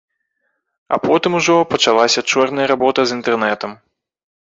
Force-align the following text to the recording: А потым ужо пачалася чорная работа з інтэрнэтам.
А 0.95 0.99
потым 1.03 1.37
ужо 1.41 1.55
пачалася 1.75 2.25
чорная 2.35 2.67
работа 2.75 3.01
з 3.09 3.19
інтэрнэтам. 3.21 3.71